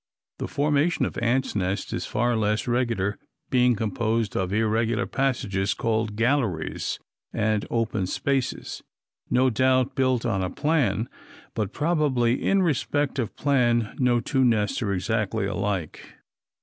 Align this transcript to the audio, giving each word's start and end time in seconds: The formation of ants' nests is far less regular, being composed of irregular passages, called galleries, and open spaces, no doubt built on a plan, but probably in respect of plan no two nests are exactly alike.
The 0.39 0.47
formation 0.47 1.05
of 1.05 1.15
ants' 1.19 1.55
nests 1.55 1.93
is 1.93 2.07
far 2.07 2.35
less 2.35 2.67
regular, 2.67 3.19
being 3.51 3.75
composed 3.75 4.35
of 4.35 4.51
irregular 4.51 5.05
passages, 5.05 5.75
called 5.75 6.15
galleries, 6.15 6.97
and 7.31 7.67
open 7.69 8.07
spaces, 8.07 8.81
no 9.29 9.51
doubt 9.51 9.93
built 9.93 10.25
on 10.25 10.41
a 10.43 10.49
plan, 10.49 11.07
but 11.53 11.71
probably 11.71 12.41
in 12.43 12.63
respect 12.63 13.19
of 13.19 13.35
plan 13.35 13.95
no 13.99 14.19
two 14.19 14.43
nests 14.43 14.81
are 14.81 14.91
exactly 14.91 15.45
alike. 15.45 16.01